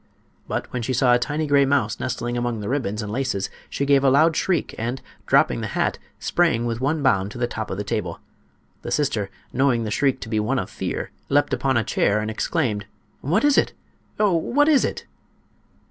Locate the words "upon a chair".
11.53-12.17